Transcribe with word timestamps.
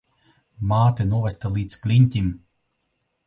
Māte 0.71 1.05
novesta 1.09 1.53
līdz 1.57 1.77
kliņķim. 1.83 2.31